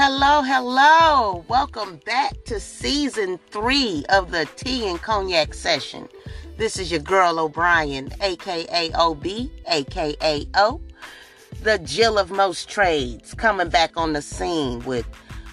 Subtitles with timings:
[0.00, 1.44] Hello, hello.
[1.48, 6.08] Welcome back to season three of the Tea and Cognac session.
[6.56, 9.26] This is your girl O'Brien, aka OB,
[9.66, 10.80] aka O,
[11.64, 15.04] the Jill of most trades, coming back on the scene with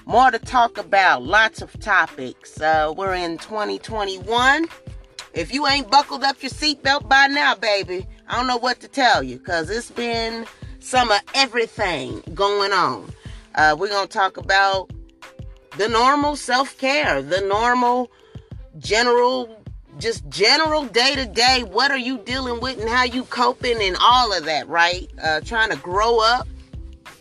[0.06, 2.62] more to talk about, lots of topics.
[2.62, 4.68] Uh, we're in 2021.
[5.34, 8.88] If you ain't buckled up your seatbelt by now, baby, I don't know what to
[8.88, 10.46] tell you because it's been
[10.80, 13.12] some of everything going on.
[13.56, 14.92] Uh, we're going to talk about
[15.78, 18.12] the normal self care, the normal
[18.78, 19.64] general,
[19.98, 21.64] just general day to day.
[21.64, 25.10] What are you dealing with and how you coping and all of that, right?
[25.24, 26.48] Uh, trying to grow up,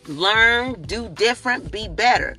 [0.09, 2.37] learn, do different, be better.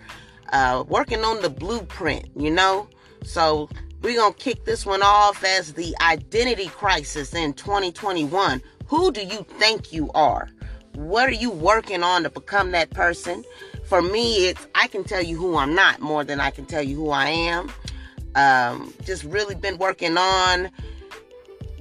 [0.51, 2.89] Uh, working on the blueprint, you know?
[3.23, 3.69] So
[4.01, 8.61] we're going to kick this one off as the identity crisis in 2021.
[8.87, 10.49] Who do you think you are?
[10.95, 13.43] What are you working on to become that person?
[13.85, 16.81] For me, it's I can tell you who I'm not more than I can tell
[16.81, 17.71] you who I am.
[18.35, 20.69] Um, just really been working on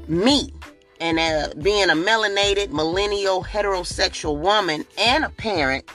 [0.06, 0.52] me
[1.00, 5.88] and uh, being a melanated millennial heterosexual woman and a parent.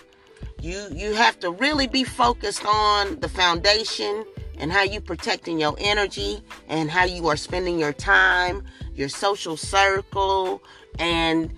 [0.61, 4.25] You you have to really be focused on the foundation
[4.57, 9.55] and how you protecting your energy and how you are spending your time, your social
[9.55, 10.61] circle,
[10.97, 11.53] and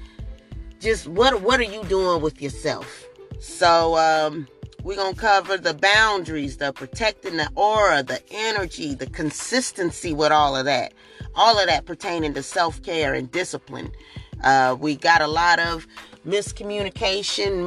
[0.80, 3.08] just what what are you doing with yourself?
[3.42, 4.48] So um,
[4.84, 10.56] we're gonna cover the boundaries, the protecting the aura, the energy, the consistency with all
[10.56, 10.94] of that,
[11.34, 13.92] all of that pertaining to self care and discipline.
[14.44, 15.88] Uh, we got a lot of
[16.24, 17.66] miscommunication,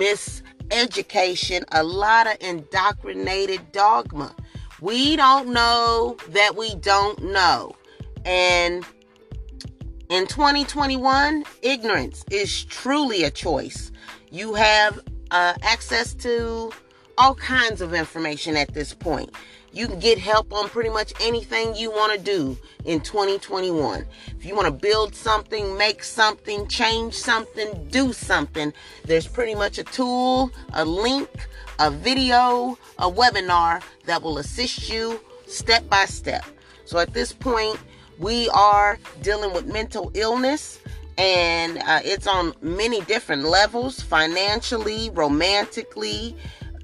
[0.70, 4.33] miseducation, a lot of indoctrinated dogma.
[4.81, 7.75] We don't know that we don't know,
[8.25, 8.86] and
[10.09, 13.91] in 2021, ignorance is truly a choice.
[14.31, 16.72] You have uh, access to
[17.17, 19.31] all kinds of information at this point.
[19.72, 24.06] You can get help on pretty much anything you want to do in 2021.
[24.28, 28.72] If you want to build something, make something, change something, do something,
[29.04, 31.28] there's pretty much a tool, a link,
[31.81, 36.44] a video, a webinar that will assist you step by step.
[36.84, 37.78] So at this point,
[38.19, 40.78] we are dealing with mental illness
[41.19, 46.36] and uh, it's on many different levels financially, romantically,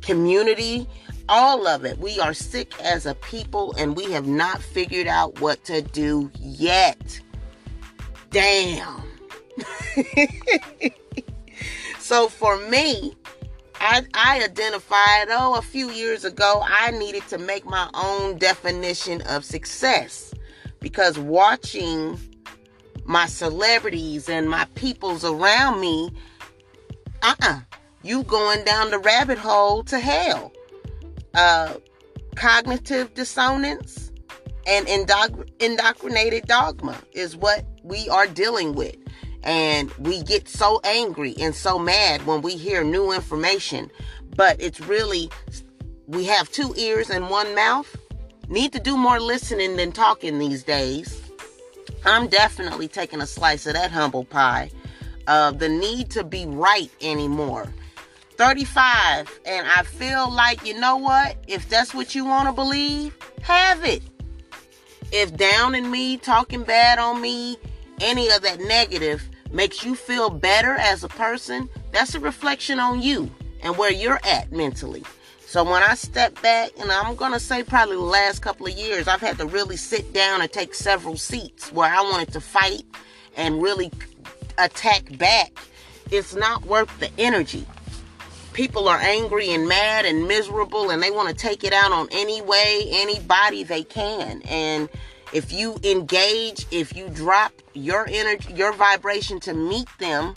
[0.03, 0.87] community,
[1.29, 1.99] all of it.
[1.99, 6.31] We are sick as a people and we have not figured out what to do
[6.39, 7.21] yet.
[8.31, 9.03] Damn.
[11.99, 13.15] so for me,
[13.81, 19.23] I, I identified, oh, a few years ago, I needed to make my own definition
[19.23, 20.35] of success
[20.81, 22.19] because watching
[23.11, 26.13] my celebrities and my peoples around me,
[27.23, 27.61] uh uh-uh, uh,
[28.03, 30.53] you going down the rabbit hole to hell.
[31.35, 31.75] Uh,
[32.37, 34.13] cognitive dissonance
[34.65, 38.95] and indoctr- indoctrinated dogma is what we are dealing with.
[39.43, 43.91] And we get so angry and so mad when we hear new information,
[44.37, 45.31] but it's really,
[46.07, 47.97] we have two ears and one mouth
[48.51, 51.30] Need to do more listening than talking these days.
[52.05, 54.71] I'm definitely taking a slice of that humble pie.
[55.27, 57.73] Uh, the need to be right anymore.
[58.37, 61.37] 35, and I feel like, you know what?
[61.47, 64.03] If that's what you want to believe, have it.
[65.13, 67.59] If down in me, talking bad on me,
[68.01, 73.03] any of that negative makes you feel better as a person, that's a reflection on
[73.03, 73.31] you
[73.63, 75.05] and where you're at mentally.
[75.51, 78.73] So when I step back, and I'm going to say probably the last couple of
[78.73, 82.41] years, I've had to really sit down and take several seats where I wanted to
[82.41, 82.85] fight
[83.37, 83.91] and really
[84.59, 85.51] attack back.
[86.13, 87.67] It's not worth the energy.
[88.53, 92.07] People are angry and mad and miserable, and they want to take it out on
[92.13, 94.43] any way, anybody they can.
[94.43, 94.89] And
[95.33, 100.35] if you engage, if you drop your energy, your vibration to meet them,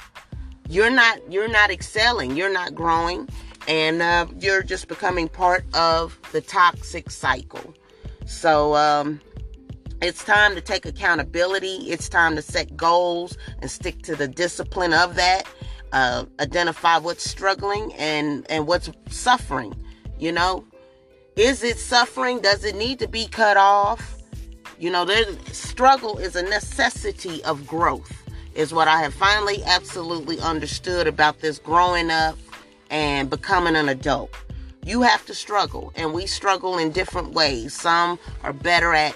[0.69, 3.29] you're not you're not excelling, you're not growing
[3.67, 7.73] and uh, you're just becoming part of the toxic cycle.
[8.25, 9.21] So um,
[10.01, 11.91] it's time to take accountability.
[11.91, 15.43] It's time to set goals and stick to the discipline of that.
[15.91, 19.75] Uh, identify what's struggling and and what's suffering.
[20.17, 20.65] You know,
[21.35, 22.39] is it suffering?
[22.39, 24.17] Does it need to be cut off?
[24.79, 28.11] You know, the struggle is a necessity of growth.
[28.55, 32.37] Is what I have finally absolutely understood about this growing up
[32.89, 34.31] and becoming an adult.
[34.85, 37.73] You have to struggle, and we struggle in different ways.
[37.73, 39.15] Some are better at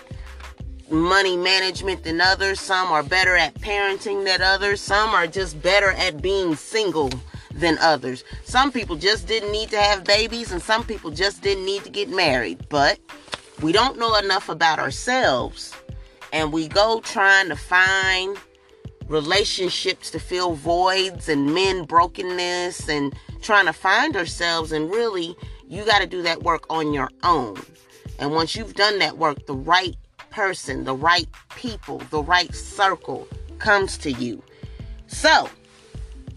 [0.89, 5.91] money management than others, some are better at parenting than others, some are just better
[5.91, 7.09] at being single
[7.53, 8.23] than others.
[8.43, 11.89] Some people just didn't need to have babies, and some people just didn't need to
[11.89, 12.69] get married.
[12.69, 12.99] But
[13.61, 15.73] we don't know enough about ourselves,
[16.31, 18.37] and we go trying to find
[19.07, 25.35] relationships to fill voids and men brokenness and trying to find ourselves and really
[25.67, 27.61] you got to do that work on your own.
[28.19, 29.95] And once you've done that work the right
[30.29, 33.27] person the right people the right circle
[33.59, 34.41] comes to you.
[35.07, 35.49] So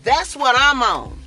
[0.03, 1.19] that's what i'm on.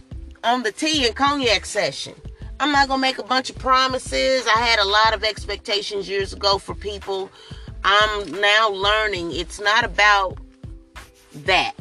[0.43, 2.15] On the tea and cognac session.
[2.59, 4.47] I'm not gonna make a bunch of promises.
[4.47, 7.29] I had a lot of expectations years ago for people.
[7.83, 9.33] I'm now learning.
[9.33, 10.37] It's not about
[11.43, 11.75] that.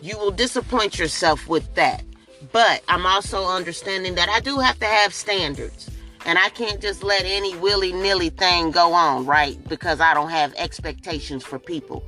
[0.00, 2.04] You will disappoint yourself with that.
[2.52, 5.90] But I'm also understanding that I do have to have standards.
[6.26, 9.56] And I can't just let any willy nilly thing go on, right?
[9.68, 12.06] Because I don't have expectations for people.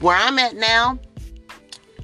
[0.00, 0.98] Where I'm at now,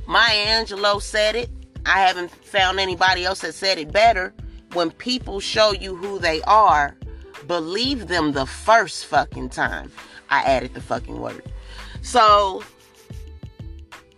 [0.06, 1.50] Maya Angelou said it.
[1.86, 4.34] I haven't found anybody else that said it better.
[4.72, 6.96] When people show you who they are,
[7.46, 9.90] believe them the first fucking time.
[10.28, 11.42] I added the fucking word.
[12.02, 12.62] So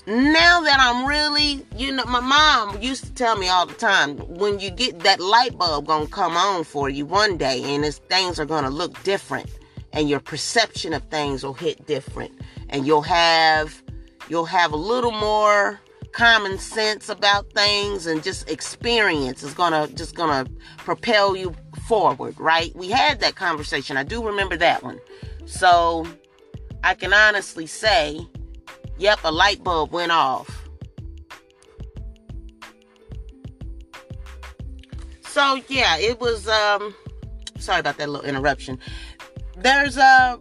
[0.08, 4.16] now that I'm really, you know, my mom used to tell me all the time,
[4.16, 8.40] when you get that light bulb gonna come on for you one day, and things
[8.40, 9.50] are gonna look different,
[9.92, 12.32] and your perception of things will hit different,
[12.70, 13.82] and you'll have,
[14.30, 15.78] you'll have a little more
[16.12, 20.46] common sense about things, and just experience is gonna just gonna
[20.78, 21.54] propel you
[21.86, 22.74] forward, right?
[22.74, 23.98] We had that conversation.
[23.98, 25.00] I do remember that one,
[25.44, 26.06] so
[26.82, 28.26] I can honestly say
[28.98, 30.68] Yep, a light bulb went off.
[35.22, 36.94] So yeah, it was um
[37.58, 38.78] sorry about that little interruption.
[39.56, 40.38] There's a uh,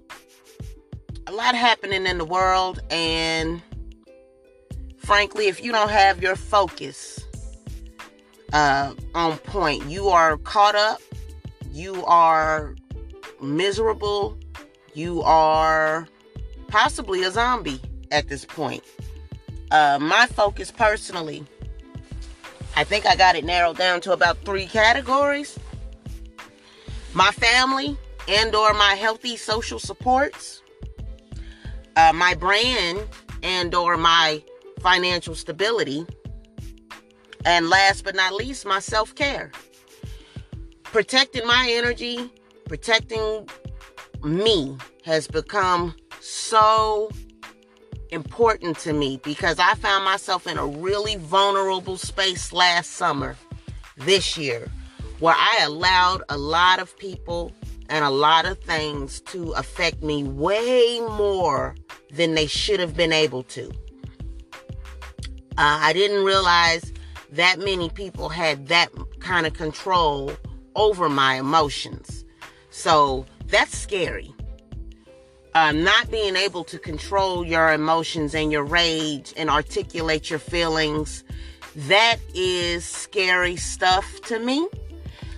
[1.28, 3.62] a lot happening in the world and
[4.98, 7.24] frankly, if you don't have your focus
[8.54, 11.00] uh on point, you are caught up,
[11.72, 12.74] you are
[13.40, 14.36] miserable,
[14.96, 16.08] you are
[16.70, 17.80] possibly a zombie
[18.12, 18.84] at this point.
[19.72, 21.46] Uh, my focus personally,
[22.76, 25.58] I think I got it narrowed down to about three categories.
[27.14, 30.62] My family and or my healthy social supports,
[31.96, 33.08] uh, my brand
[33.44, 34.44] and or my
[34.80, 36.06] financial stability,
[37.46, 39.52] and last but not least, my self-care.
[40.84, 42.32] Protecting my energy,
[42.66, 43.48] protecting
[44.24, 47.10] me has become so
[48.12, 53.36] important to me because I found myself in a really vulnerable space last summer,
[53.98, 54.70] this year,
[55.20, 57.52] where I allowed a lot of people
[57.90, 61.76] and a lot of things to affect me way more
[62.12, 63.70] than they should have been able to.
[65.58, 66.94] Uh, I didn't realize
[67.32, 68.90] that many people had that
[69.20, 70.32] kind of control
[70.76, 72.24] over my emotions.
[72.70, 74.34] So that's scary
[75.58, 81.24] uh, not being able to control your emotions and your rage and articulate your feelings,
[81.76, 84.68] that is scary stuff to me.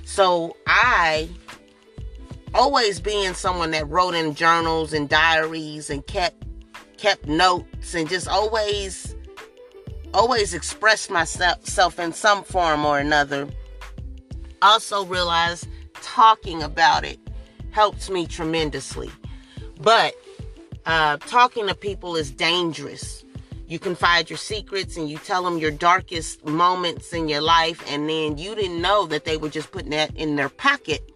[0.04, 1.30] So I
[2.54, 6.44] always being someone that wrote in journals and diaries and kept
[6.98, 9.16] kept notes and just always
[10.14, 13.48] always expressed myself in some form or another.
[14.62, 15.66] Also realized
[16.02, 17.20] talking about it
[17.72, 19.10] helps me tremendously.
[19.80, 20.16] But
[20.86, 23.24] uh, talking to people is dangerous.
[23.68, 28.10] You confide your secrets and you tell them your darkest moments in your life, and
[28.10, 31.12] then you didn't know that they were just putting that in their pocket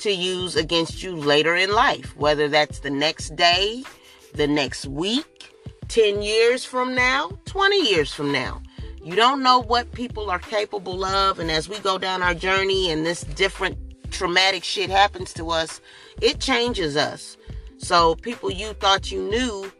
[0.00, 3.84] to use against you later in life, whether that's the next day,
[4.34, 5.54] the next week,
[5.88, 8.60] 10 years from now, 20 years from now.
[9.02, 12.90] You don't know what people are capable of, and as we go down our journey
[12.90, 13.78] and this different
[14.10, 15.80] traumatic shit happens to us,
[16.20, 17.36] it changes us.
[17.78, 19.70] So people you thought you knew,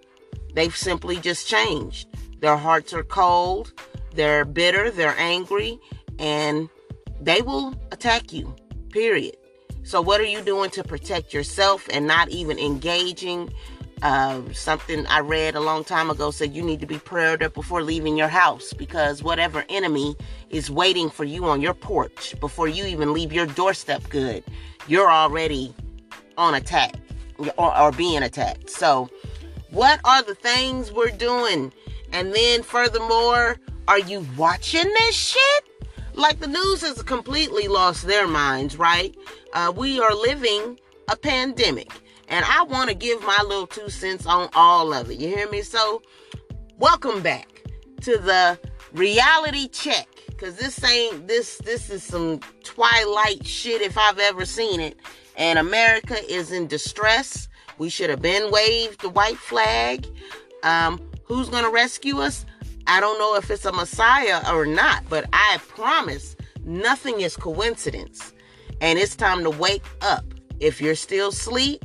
[0.55, 2.09] they've simply just changed.
[2.41, 3.73] Their hearts are cold,
[4.15, 5.79] they're bitter, they're angry,
[6.19, 6.69] and
[7.21, 8.55] they will attack you.
[8.91, 9.37] Period.
[9.83, 13.53] So what are you doing to protect yourself and not even engaging?
[14.03, 17.55] Uh, something I read a long time ago said you need to be prayed up
[17.55, 20.17] before leaving your house because whatever enemy
[20.51, 24.45] is waiting for you on your porch before you even leave your doorstep good,
[24.87, 25.75] you're already
[26.37, 26.95] on attack
[27.57, 28.71] or, or being attacked.
[28.71, 29.09] So,
[29.71, 31.73] what are the things we're doing?
[32.13, 33.57] And then, furthermore,
[33.89, 35.65] are you watching this shit?
[36.15, 39.15] Like the news has completely lost their minds, right?
[39.53, 40.79] Uh, we are living
[41.09, 41.93] a pandemic.
[42.29, 45.19] And I want to give my little two cents on all of it.
[45.19, 45.63] You hear me?
[45.63, 46.03] So,
[46.79, 47.63] welcome back
[48.03, 48.59] to the
[48.93, 54.81] reality check Cause this ain't this this is some twilight shit if I've ever seen
[54.81, 54.99] it.
[55.37, 57.49] And America is in distress.
[57.79, 60.07] We should have been waved the white flag.
[60.63, 62.47] Um, who's gonna rescue us?
[62.87, 68.33] I don't know if it's a Messiah or not, but I promise nothing is coincidence.
[68.81, 70.25] And it's time to wake up.
[70.61, 71.85] If you're still asleep,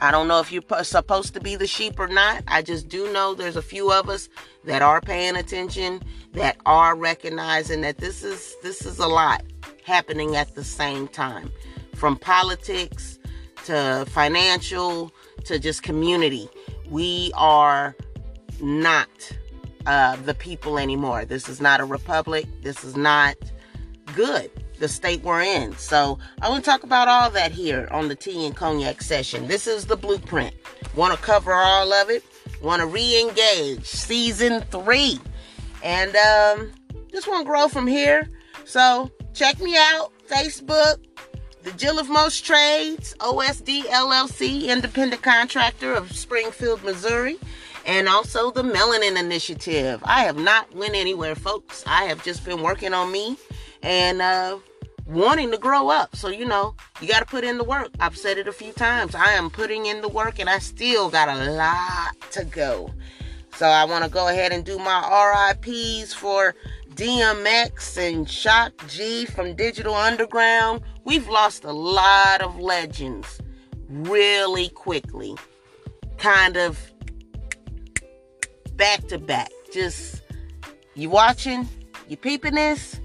[0.00, 2.42] I don't know if you're supposed to be the sheep or not.
[2.48, 4.28] I just do know there's a few of us
[4.64, 9.44] that are paying attention, that are recognizing that this is this is a lot
[9.84, 11.52] happening at the same time.
[12.02, 13.20] From politics
[13.66, 15.12] to financial
[15.44, 16.48] to just community.
[16.90, 17.94] We are
[18.60, 19.08] not
[19.86, 21.24] uh, the people anymore.
[21.24, 22.46] This is not a republic.
[22.60, 23.36] This is not
[24.16, 25.76] good the state we're in.
[25.76, 29.46] So I want to talk about all that here on the tea and cognac session.
[29.46, 30.56] This is the blueprint.
[30.96, 32.24] Want to cover all of it.
[32.60, 35.20] Want to re-engage season three,
[35.84, 36.72] and um,
[37.12, 38.28] just want to grow from here.
[38.64, 40.96] So check me out, Facebook,
[41.62, 47.38] the Jill of Most Trades, OSD LLC, independent contractor of Springfield, Missouri,
[47.86, 50.00] and also the Melanin Initiative.
[50.04, 51.84] I have not went anywhere, folks.
[51.86, 53.36] I have just been working on me
[53.82, 54.58] and uh,
[55.06, 56.16] wanting to grow up.
[56.16, 57.90] So, you know, you got to put in the work.
[58.00, 59.14] I've said it a few times.
[59.14, 62.90] I am putting in the work and I still got a lot to go.
[63.54, 66.54] So, I want to go ahead and do my RIPs for
[66.94, 70.82] DMX and Shock G from Digital Underground.
[71.04, 73.40] We've lost a lot of legends
[73.88, 75.36] really quickly.
[76.18, 76.78] Kind of
[78.76, 79.50] back to back.
[79.72, 80.22] Just
[80.94, 81.66] you watching?
[82.08, 83.00] You peeping this?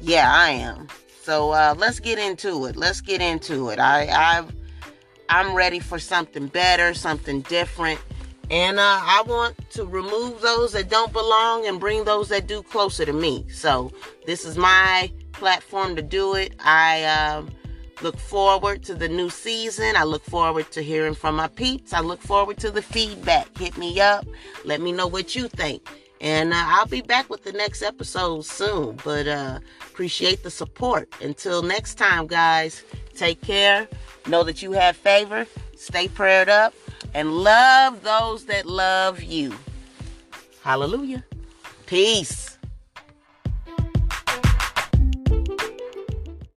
[0.00, 0.88] Yeah, I am.
[1.22, 2.76] So uh, let's get into it.
[2.76, 3.78] Let's get into it.
[3.78, 4.44] I I
[5.30, 8.00] I'm ready for something better, something different.
[8.50, 12.62] And uh, I want to remove those that don't belong and bring those that do
[12.62, 13.46] closer to me.
[13.48, 13.92] So
[14.26, 16.54] this is my platform to do it.
[16.60, 17.46] I uh,
[18.02, 19.96] look forward to the new season.
[19.96, 21.92] I look forward to hearing from my peeps.
[21.92, 23.56] I look forward to the feedback.
[23.56, 24.26] Hit me up.
[24.64, 25.88] Let me know what you think.
[26.20, 28.98] And uh, I'll be back with the next episode soon.
[29.04, 29.60] But uh,
[29.90, 31.12] appreciate the support.
[31.22, 32.84] Until next time, guys,
[33.14, 33.88] take care.
[34.26, 35.46] Know that you have favor.
[35.76, 36.74] Stay prayed up.
[37.12, 39.54] And love those that love you.
[40.62, 41.24] Hallelujah.
[41.86, 42.53] Peace.